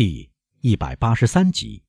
[0.00, 0.32] 第
[0.62, 1.84] 一百八十三集，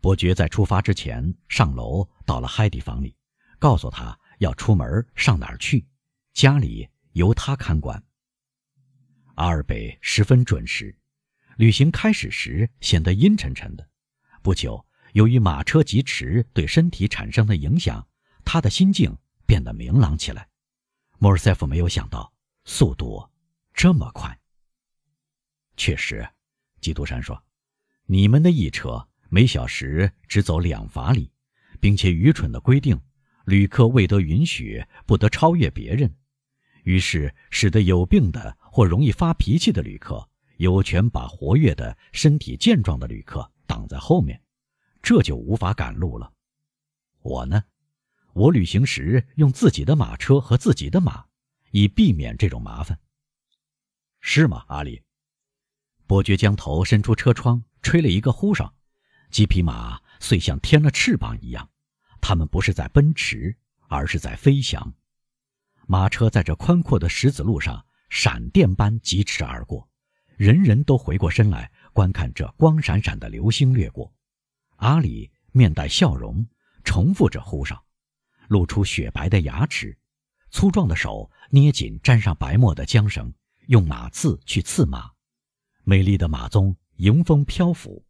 [0.00, 3.16] 伯爵在出发之前上楼到了海蒂房里，
[3.60, 5.86] 告诉他要出门上哪儿去，
[6.32, 8.02] 家里由他看管。
[9.36, 10.98] 阿尔贝十分准时。
[11.58, 13.88] 旅行开始时显得阴沉沉的，
[14.42, 18.04] 不久，由于马车疾驰对身体产生的影响，
[18.44, 19.16] 他的心境
[19.46, 20.48] 变得明朗起来。
[21.18, 22.34] 莫尔塞夫没有想到
[22.64, 23.30] 速度
[23.72, 24.36] 这么快。
[25.76, 26.28] 确实，
[26.80, 27.42] 基督山说
[28.06, 31.30] ：“你们的驿车每小时只走两法里，
[31.80, 33.00] 并且愚蠢的规定，
[33.44, 36.14] 旅客未得允许不得超越别人，
[36.84, 40.28] 于是使得有病的或容易发脾气的旅客。”
[40.58, 44.42] 有权把活跃的身体健壮的旅客挡在后面，
[45.00, 46.32] 这就无法赶路了。
[47.22, 47.62] 我呢，
[48.32, 51.24] 我旅行时用自己的马车和自己的马，
[51.70, 52.98] 以避免这种麻烦。
[54.20, 55.00] 是吗，阿里？
[56.08, 58.74] 伯爵将头伸出车窗，吹了一个呼哨，
[59.30, 61.68] 几匹马遂像添了翅膀一样，
[62.18, 63.54] 它们不是在奔驰，
[63.88, 64.94] 而是在飞翔。
[65.86, 69.86] 马车在这宽阔的石子路上闪电般疾驰而过。
[70.38, 74.10] 人人都回过身来观看这光闪闪的流星掠过。
[74.76, 76.46] 阿里面带笑容，
[76.84, 77.84] 重复着呼哨，
[78.48, 79.98] 露出雪白的牙齿，
[80.50, 83.30] 粗壮的手捏紧沾上白沫的缰绳，
[83.66, 85.10] 用马刺去刺马。
[85.88, 88.04] 美丽的马鬃迎风漂浮。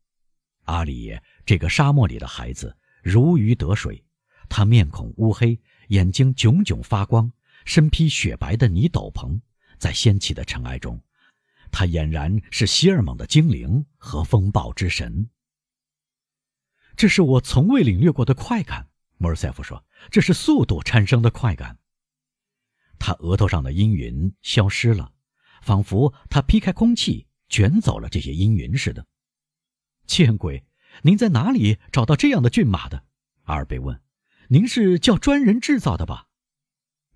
[0.65, 4.05] 阿里这个沙漠里的孩子如鱼得水，
[4.49, 7.31] 他面孔乌黑，眼睛炯炯发光，
[7.65, 9.41] 身披雪白的泥斗篷，
[9.79, 11.01] 在掀起的尘埃中。
[11.71, 15.31] 他俨然是希尔蒙的精灵和风暴之神。
[16.97, 21.79] 这是我从未领略过的快感，莫尔塞夫说：“这是速度产生的快感。”
[22.99, 25.13] 他额头上的阴云消失了，
[25.63, 29.07] 仿佛他劈开空气卷走了这些阴云似的。
[30.07, 30.65] 见鬼！
[31.03, 33.05] 您在哪里找到这样的骏马的？
[33.45, 34.01] 阿尔贝问。
[34.49, 36.29] “您是叫专人制造的吧？”“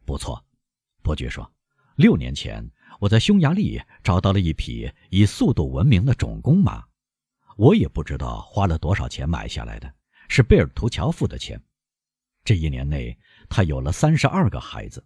[0.04, 0.44] 不错。”
[1.02, 1.52] 伯爵说
[1.96, 2.70] ，“六年前。”
[3.00, 6.84] 我在匈牙利找到了一匹以速度闻名的种公马，
[7.56, 9.92] 我也不知道花了多少钱买下来的，
[10.28, 11.60] 是贝尔图乔付的钱。
[12.44, 13.18] 这一年内，
[13.48, 15.04] 他有了三十二个孩子，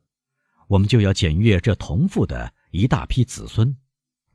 [0.67, 3.75] 我们就要检阅这同父的一大批子孙，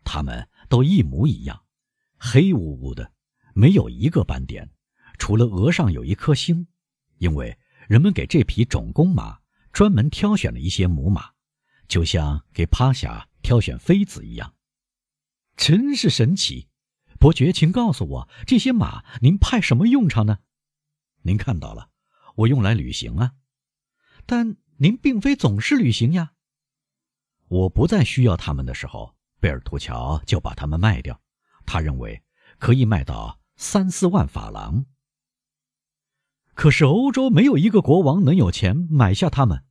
[0.03, 1.65] 他们都一模一样，
[2.17, 3.11] 黑乌乌的，
[3.53, 4.71] 没有一个斑点，
[5.19, 6.65] 除了额上有一颗星，
[7.17, 7.59] 因为
[7.89, 9.41] 人们给这匹种公马
[9.73, 11.31] 专门挑选了一些母马，
[11.89, 13.27] 就像给趴下。
[13.43, 14.53] 挑选妃子一样，
[15.57, 16.69] 真是神奇。
[17.19, 20.37] 伯爵，请告诉我，这些马您派什么用场呢？
[21.23, 21.89] 您看到了，
[22.35, 23.33] 我用来旅行啊。
[24.27, 26.33] 但您并非总是旅行呀。
[27.47, 31.19] 我不再需要他们的时候，贝尔图乔就把他们卖掉。
[31.65, 32.23] 他认为
[32.57, 34.85] 可以卖到三四万法郎。
[36.53, 39.65] 可是欧洲没有一个国王能有钱买下他们，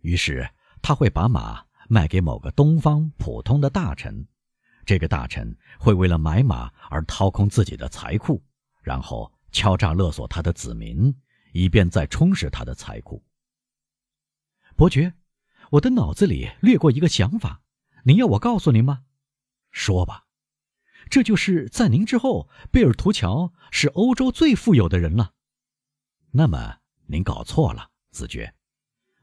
[0.00, 0.50] 于是
[0.82, 1.68] 他会把马。
[1.90, 4.28] 卖给某个东方普通的大臣，
[4.84, 8.44] 这个大臣会为了买马而掏空自己的财库，
[8.82, 11.10] 然后敲诈勒索他的子民，
[11.54, 13.24] 以便再充实他的财库。
[14.76, 15.14] 伯爵，
[15.70, 17.62] 我的脑子里掠过一个想法，
[18.08, 19.02] 您要我告诉您吗？
[19.70, 20.24] 说吧。
[21.10, 25.34] 这就是在您之后，贝尔图乔是欧洲最富有的人了。
[26.30, 28.54] 那么您搞错了，子爵，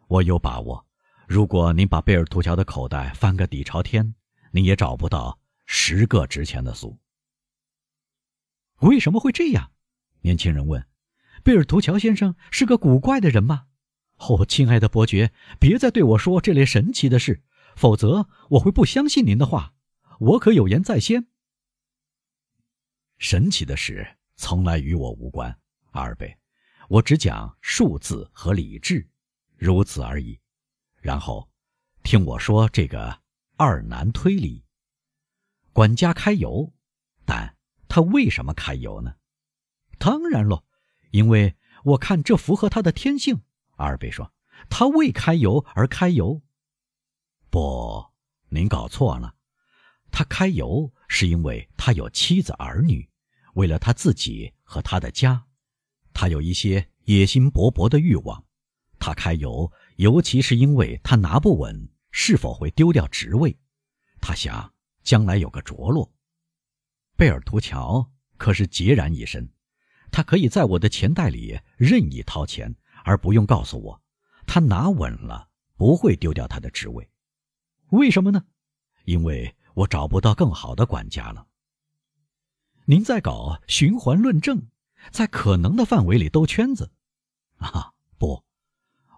[0.07, 0.85] 我有把握。
[1.28, 4.13] 如果您把贝尔图乔的口袋翻个底朝天，
[4.51, 7.00] 您也找不到十个值钱的苏。
[8.81, 9.72] 为什么会这样？
[10.22, 10.85] 年轻人问。
[11.44, 13.66] 贝尔图乔先生是个古怪的人吗？
[14.18, 17.41] 哦，亲爱的伯爵，别再对我说这类神奇的事，
[17.75, 19.74] 否则我会不相信您的话。
[20.19, 21.28] 我可有言在先。
[23.18, 25.58] 神奇的事从来与我无关，
[25.91, 26.38] 阿尔贝，
[26.88, 29.08] 我只讲数字和理智，
[29.58, 30.40] 如此而已。
[31.02, 31.50] 然后，
[32.03, 33.22] 听我说这个
[33.58, 34.63] 二难推理。
[35.74, 36.74] 管家开油，
[37.25, 37.57] 但
[37.90, 39.16] 他为什么开油呢？
[39.98, 40.63] 当然喽，
[41.12, 43.42] 因为我看这符合他的天性。
[43.75, 44.31] 阿尔贝说
[44.69, 46.42] ：“他为开油而开油。”
[47.50, 48.06] 不，
[48.50, 49.36] 您搞错了。
[50.12, 53.09] 他开油是因为他有妻子儿女，
[53.53, 55.45] 为了他自己和他的家，
[56.13, 58.44] 他有一些野心勃勃的欲望。
[59.00, 59.71] 他开油。
[59.97, 63.57] 尤其是因为他拿不稳，是否会丢掉职位？
[64.19, 66.13] 他想将来有个着落。
[67.15, 69.50] 贝尔图乔可是孑然一身，
[70.12, 72.75] 他可以在我的钱袋里任意掏钱，
[73.06, 74.01] 而不用告诉我。
[74.45, 75.47] 他拿稳了，
[75.77, 77.09] 不会丢掉他的职位。
[77.89, 78.45] 为什么呢？
[79.05, 81.47] 因为我找不到更好的管家了。
[82.85, 84.67] 您在搞循环论证，
[85.11, 86.91] 在可能的范围里兜圈子。
[87.57, 88.43] 啊，不，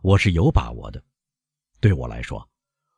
[0.01, 1.03] 我是有把握的。
[1.79, 2.49] 对我来说，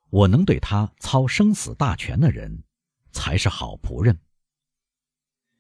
[0.10, 2.64] 我能对他操生死大权的人，
[3.12, 4.20] 才是好仆人。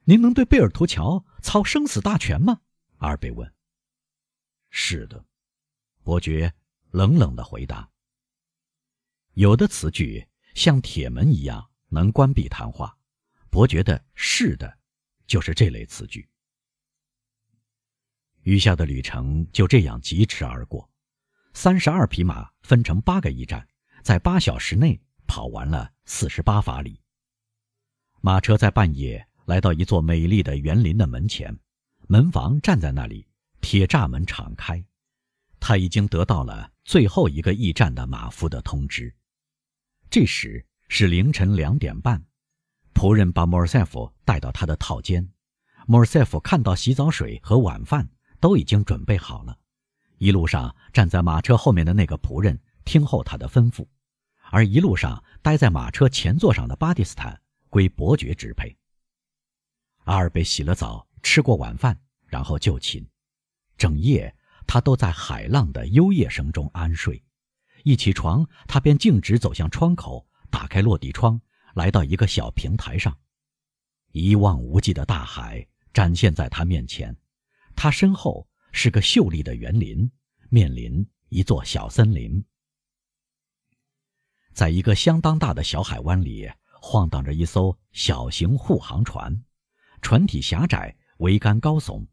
[0.03, 2.59] 您能对贝尔图乔操生死大权吗？
[2.97, 3.53] 阿尔贝问。
[4.69, 5.23] 是的，
[6.03, 6.53] 伯爵
[6.91, 7.89] 冷冷的回答。
[9.39, 12.97] 有的词句像铁门一样能关闭谈话，
[13.49, 14.77] 伯爵的“是的”
[15.27, 16.27] 就是这类词句。
[18.41, 20.89] 余下的旅程就这样疾驰而过，
[21.53, 23.65] 三十二匹马分成八个驿站，
[24.03, 26.99] 在八小时内跑完了四十八法里。
[28.19, 31.57] 马车在半夜来到一座美丽的园林的门前，
[32.09, 33.25] 门房站在那里，
[33.61, 34.83] 铁栅门敞开。
[35.61, 39.15] 他已经得到了最后一个驿站的马夫的通知。
[40.09, 42.25] 这时是凌晨两点半，
[42.95, 45.29] 仆人把莫尔塞夫带到他的套间。
[45.85, 48.09] 莫尔塞夫看到洗澡水和晚饭
[48.39, 49.55] 都已经准备好了。
[50.17, 53.85] 一路上站在马车后面的那个仆人听候他的吩咐，
[54.49, 57.39] 而一路上待在马车前座上的巴蒂斯坦
[57.69, 58.75] 归伯爵支配。
[60.05, 61.95] 阿尔贝洗了澡，吃过晚饭，
[62.25, 63.07] 然后就寝。
[63.77, 64.35] 整夜
[64.65, 67.23] 他都在海浪的幽夜声中安睡。
[67.83, 71.39] 一起床，他便径直走向窗口，打开落地窗，
[71.75, 73.17] 来到一个小平台上。
[74.11, 77.15] 一望无际的大海展现在他面前，
[77.75, 80.11] 他身后是个秀丽的园林，
[80.49, 82.43] 面临一座小森林。
[84.53, 86.49] 在一个相当大的小海湾里，
[86.81, 89.43] 晃荡着一艘小型护航船，
[90.01, 92.05] 船体狭窄，桅杆高耸，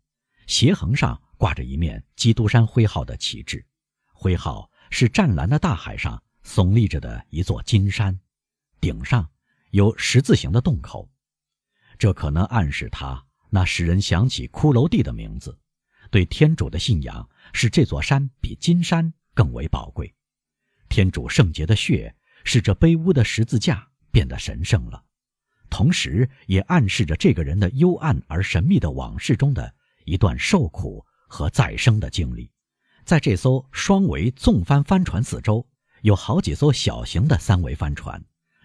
[0.46, 3.64] 斜横上挂着一面基督山徽号的旗帜，
[4.12, 4.70] 徽号。
[4.90, 8.18] 是湛蓝的大海上耸立着的一座金山，
[8.80, 9.28] 顶上
[9.70, 11.08] 有十字形的洞口，
[11.98, 15.58] 这可能暗示他那使人想起骷髅地的名字。
[16.10, 20.14] 对天主的信仰使这座山比金山更为宝贵，
[20.88, 25.02] 天主圣洁的血使这卑污的十字架变得神圣了，
[25.68, 29.74] 同时也暗示着这个人的幽暗而神秘的往事中的
[30.04, 32.48] 一段受苦和再生的经历。
[33.06, 35.64] 在这艘双桅纵帆帆船四周，
[36.02, 38.20] 有好几艘小型的三桅帆船，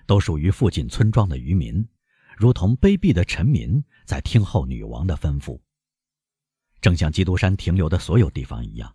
[0.07, 1.87] 都属于附近村庄的渔民，
[2.35, 5.61] 如同卑鄙的臣民在听候女王的吩咐。
[6.81, 8.91] 正像基督山停留的所有地方一样，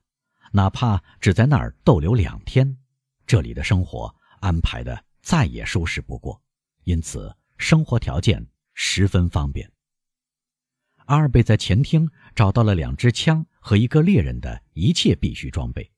[0.50, 2.76] 哪怕只在那儿逗留两天，
[3.24, 6.42] 这里的生活安排的再也舒适不过，
[6.82, 8.44] 因此生活条件
[8.74, 9.70] 十分方便。
[11.06, 13.44] 阿尔贝在前厅找到了两支枪。
[13.66, 15.90] 和一个猎人的一切必需装备。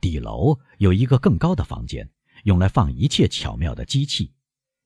[0.00, 2.08] 底楼有一个更高的房间，
[2.44, 4.32] 用来放一切巧妙的机器。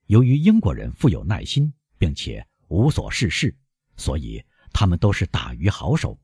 [0.06, 3.54] 由于英国人富有耐心，并且无所事事，
[3.98, 4.42] 所以
[4.72, 6.18] 他们都是打鱼好手。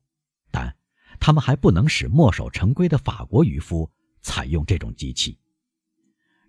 [0.49, 0.75] 但
[1.19, 3.87] 他们还不能使墨守成规的法国渔夫
[4.23, 5.37] 采用这种机器。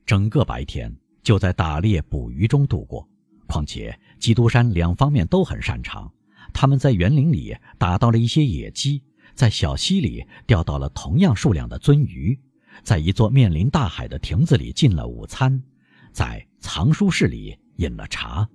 [0.07, 0.91] 整个白天
[1.23, 3.07] 就在打猎捕鱼中度过。
[3.47, 6.11] 况且基督山两方面都很擅长，
[6.53, 9.03] 他们在园林里打到了一些野鸡。
[9.35, 12.37] 在小溪里钓到了同样数量的鳟鱼，
[12.83, 15.62] 在一座面临大海的亭子里进了午餐，
[16.11, 18.49] 在藏书室里饮了茶。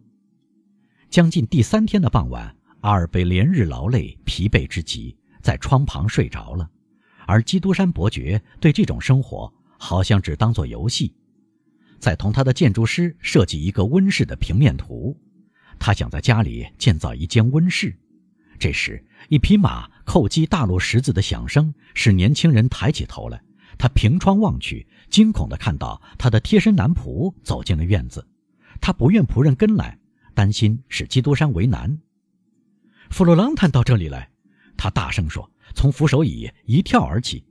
[1.09, 6.69] 将近第三天的傍晚，阿尔贝连日劳累，疲惫之极，在窗旁睡着了。
[7.25, 11.15] 而基督山伯爵对这种生活好像只当作游戏，
[11.97, 15.17] 在同他的建筑师设计一个温室的平面图。
[15.85, 17.93] 他想在家里建造一间温室。
[18.57, 23.43] 这时，一匹马叩击大路石子的响声使年轻人抬起头来。
[23.77, 28.25] 他凭窗望去，惊恐地看到他的贴身男仆走进了院子。
[28.79, 29.99] 他不愿仆人跟来，
[30.33, 31.99] 担心使基督山为难。
[33.09, 34.31] 弗洛朗坦到这里来，
[34.77, 37.43] 他大声说，从扶手椅一跳而起。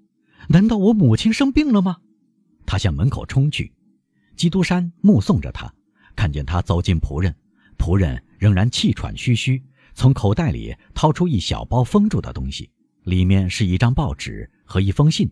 [0.48, 1.98] 难道我母亲生病了吗？
[2.64, 3.70] 他向门口冲去。
[4.36, 5.70] 基督山目送着他，
[6.16, 7.36] 看见他走进仆人，
[7.82, 9.60] 仆人仍然气喘吁吁。
[9.92, 12.70] 从口袋里掏出一小包封住的东西，
[13.02, 15.28] 里面是一张报纸和一封信。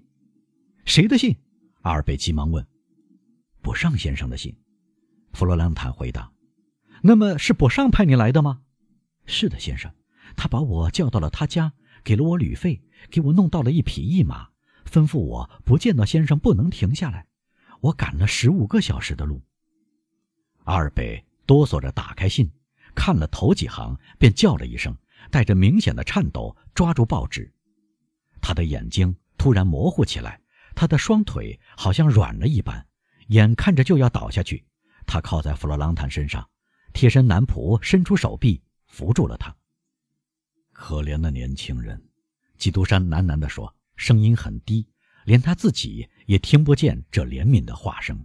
[0.84, 1.36] 谁的信？
[1.82, 2.66] 阿尔贝急忙问。
[3.62, 4.52] 博尚先生的信。
[5.32, 6.32] 弗罗朗坦回答。
[7.02, 8.62] 那么是博尚派你来的吗？
[9.26, 9.94] 是的，先生。
[10.36, 14.48] 他把我叫到了他家，给了我旅费，给我弄到了一匹驿马，
[14.84, 17.28] 吩咐我不见到先生不能停下来。
[17.80, 19.40] 我赶了十五个小时的路。
[20.64, 22.48] 阿尔贝哆嗦着打开信。
[22.94, 24.96] 看了头几行，便叫了一声，
[25.32, 27.52] 带着明显的颤抖，抓住报纸。
[28.40, 30.40] 他的眼睛突然模糊起来，
[30.76, 32.86] 他的双腿好像软了一般，
[33.28, 34.64] 眼看着就要倒下去。
[35.08, 36.48] 他靠在弗洛朗坦身上，
[36.92, 39.52] 贴身男仆伸出手臂扶住了他。
[40.72, 42.00] 可怜的年轻人，
[42.58, 44.86] 基督山喃喃地说，声音很低，
[45.24, 48.24] 连他自己也听不见这怜悯的话声。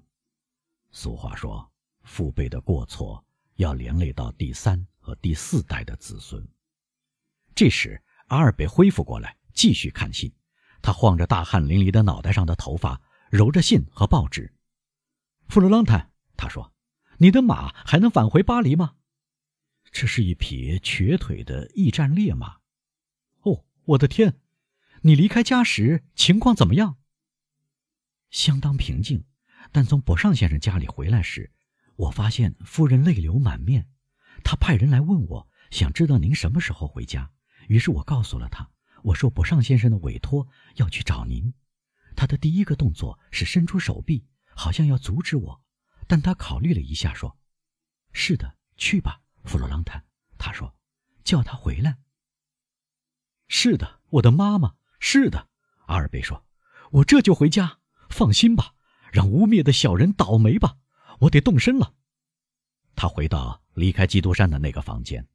[0.91, 1.72] 俗话说，
[2.06, 6.48] 父辈的过错要连累到第三和第四代的子孙。
[7.54, 10.34] 这时，阿尔贝恢复过来，继续看信。
[10.82, 14.54] 他晃着大汗淋漓的脑袋上的头发，揉着信和报纸。
[15.48, 16.74] 弗罗朗坦，他说
[17.18, 18.96] ：“你的马还能返回巴黎吗？”
[19.92, 22.58] 这是一匹瘸腿的驿站烈马。
[23.42, 24.40] 哦，我的天！
[25.02, 26.98] 你离开家时情况怎么样？
[28.30, 29.24] 相当平静，
[29.72, 31.52] 但从博尚先生家里回来时，
[31.96, 33.88] 我发现夫人泪流满面。
[34.44, 37.32] 她派人来问我，想知道您什么时候回家。
[37.68, 38.70] 于是我告诉了他，
[39.04, 41.54] 我受博尚先生的委托要去找您。
[42.16, 45.62] 他的第一个动作是伸出手臂，好像要阻止我，
[46.08, 47.38] 但他考虑了一下，说
[48.14, 50.06] ：“是的，去吧。”弗洛朗坦，
[50.38, 50.75] 他说
[51.25, 51.98] ：“叫他回来。”
[53.48, 54.75] 是的，我的妈妈。
[55.00, 55.50] 是的，
[55.88, 56.46] 阿尔贝说
[56.92, 57.80] ：“我这就回家。
[58.10, 58.75] 放心吧，
[59.12, 60.78] 让污蔑的小人倒霉吧。
[61.19, 61.93] 我得动身了。”
[62.95, 65.27] 他回到离开基督山的那个房间，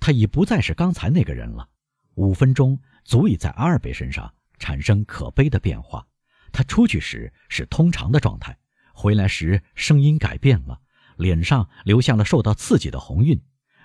[0.00, 1.68] 他已不再是刚才那个人了。
[2.14, 6.06] 五分钟足以在阿尔贝身上产生可悲的变化。
[6.52, 8.56] 他出去时是通常的状态，
[8.92, 10.80] 回来时声音改变了。
[11.16, 13.40] 脸上留下了受到刺激的红晕，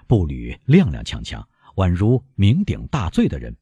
[0.08, 1.46] 步履踉踉跄跄，
[1.76, 3.56] 宛如酩酊大醉的人。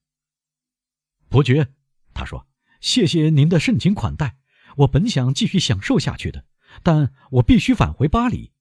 [1.30, 1.68] 伯爵，
[2.14, 2.48] 他说
[2.80, 4.38] ：“谢谢您的盛情款待，
[4.78, 6.46] 我本想继续享受下去的，
[6.84, 8.52] 但我必须返回巴黎。”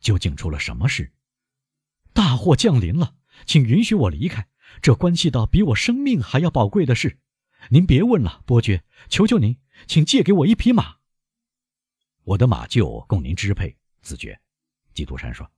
[0.00, 1.12] 究竟出了什么事？
[2.12, 4.48] 大祸降临了，请允许我离开，
[4.82, 7.18] 这关系到比我生命还要宝贵的事。
[7.70, 10.96] 您别问了，伯爵，求求您，请借给我一匹马。
[12.24, 14.40] 我的马厩供您支配，子爵。
[14.92, 15.50] 基督山说：“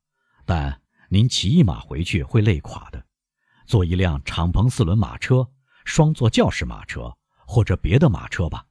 [0.47, 3.05] 但您骑一马回去会累垮的，
[3.66, 5.50] 坐一辆敞篷四轮马车、
[5.85, 8.69] 双座轿式马车或者别的马车吧。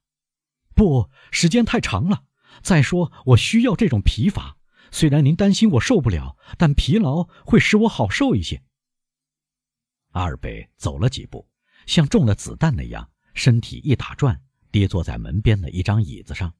[0.73, 2.23] 不，时间太长了。
[2.61, 4.57] 再说，我需要这种疲乏。
[4.91, 8.63] 虽然您担心我受不了，但疲劳会使我好受一些。”
[10.11, 11.47] 阿尔贝走了几步，
[11.85, 16.53] 像中了子弹那样，身体一打转，跌坐在门边的一张椅子上。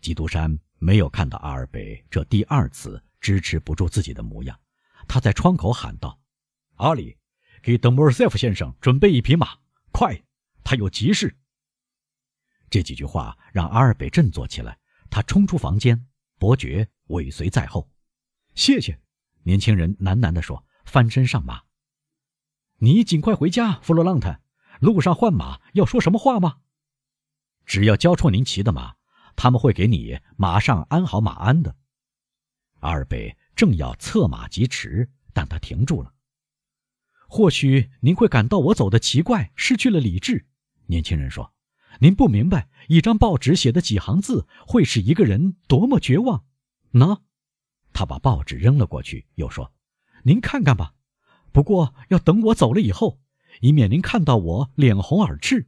[0.00, 4.58] 基督山没有看到阿尔贝这第二次支持不住自己的模样，
[5.06, 6.20] 他在窗口喊道
[6.76, 7.16] ：“阿里，
[7.62, 9.58] 给德莫尔塞夫先生准备一匹马，
[9.92, 10.20] 快，
[10.64, 11.36] 他有急事。”
[12.76, 14.78] 这几句话让阿尔贝振作起来，
[15.08, 17.90] 他冲出房间，伯爵尾随在后。
[18.54, 19.00] 谢谢，
[19.44, 21.62] 年轻人喃喃地说，翻身上马。
[22.76, 24.42] 你尽快回家，弗洛朗特。
[24.80, 26.58] 路上换马要说什么话吗？
[27.64, 28.96] 只要交出您骑的马。
[29.36, 31.74] 他们会给你马上安好马鞍的。
[32.80, 36.12] 阿尔贝正要策马疾驰，但他停住了。
[37.26, 40.46] 或许您会感到我走的奇怪，失去了理智。
[40.84, 41.50] 年轻人说
[42.00, 46.44] ：“您不明白，一张报纸写的几行字会使一个人多么绝望。”
[46.92, 47.20] 喏，
[47.92, 49.72] 他把报纸扔了过去，又说
[50.24, 50.94] ：“您看看吧，
[51.52, 53.20] 不过要等我走了以后，
[53.60, 55.66] 以免您看到我脸红耳赤。”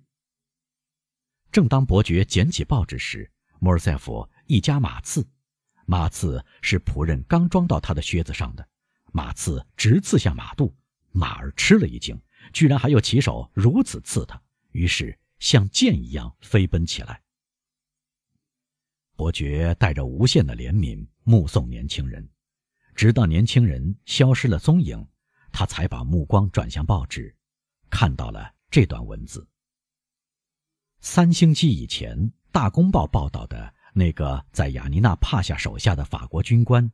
[1.51, 5.27] 正当伯爵捡起报纸时，莫尔塞夫一夹马刺，
[5.87, 8.69] 马刺是仆人刚装到他的靴子上的，
[9.13, 10.75] 马刺直刺向马肚，
[11.11, 12.21] 马儿吃了一惊，
[12.53, 14.41] 居然还有骑手如此刺他，
[14.73, 17.23] 于是像箭一样飞奔起来。
[19.17, 22.29] 伯爵带着无限的怜悯目送年轻人，
[22.95, 25.07] 直到年轻人消失了踪影，
[25.53, 27.35] 他才把目光转向报纸，
[27.91, 29.49] 看到了这段文字：
[31.01, 32.33] 三星期以前。
[32.51, 36.91] 《大公报》报道的那个在雅尼娜帕夏手下的法国军官，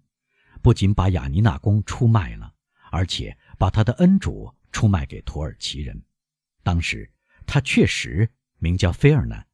[0.60, 2.52] 不仅把雅尼娜宫出卖了，
[2.90, 6.02] 而且把他的恩主出卖给土耳其人。
[6.64, 7.10] 当时
[7.46, 9.46] 他确实名叫菲尔南，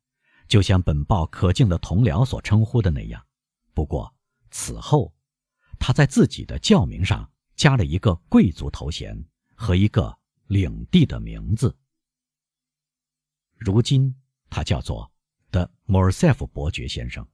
[0.48, 3.24] 就像本报可敬的同僚所称呼的那样。
[3.74, 4.14] 不过
[4.50, 5.14] 此后，
[5.78, 11.76] 他在自己的教名上加了一个贵族头衔和一个领地的名字。
[13.56, 14.14] 如今
[14.48, 15.10] 他叫做。
[15.52, 17.26] 的莫尔塞夫伯爵先生，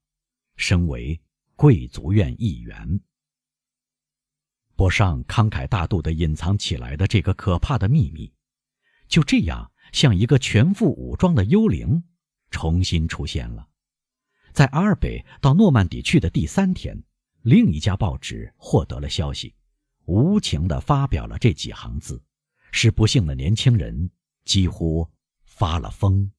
[0.57, 1.21] 身为
[1.55, 2.99] 贵族院议员，
[4.75, 8.33] 博尚慷慨大度地隐藏起来的这个可怕的秘密，
[9.07, 12.05] 就这样像一个全副武装的幽灵，
[12.51, 13.69] 重新出现了。
[14.53, 17.03] 在阿尔卑到诺曼底去的第三天，
[17.43, 19.55] 另一家报纸获得了消息，
[20.07, 22.23] 无情地发表了这几行字，
[22.73, 24.11] 使不幸的年轻人
[24.45, 25.11] 几乎
[25.45, 26.31] 发了疯。